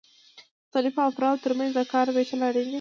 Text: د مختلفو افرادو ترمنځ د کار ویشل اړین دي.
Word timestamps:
د 0.03 0.03
مختلفو 0.65 1.07
افرادو 1.09 1.43
ترمنځ 1.45 1.71
د 1.75 1.81
کار 1.93 2.07
ویشل 2.11 2.41
اړین 2.47 2.63
دي. 2.65 2.69